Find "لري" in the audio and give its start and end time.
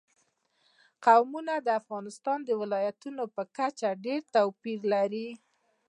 4.93-5.29